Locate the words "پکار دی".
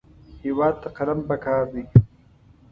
1.29-1.83